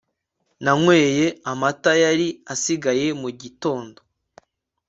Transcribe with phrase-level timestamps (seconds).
[0.63, 3.99] nanyweye amata yari asigaye mu gitondo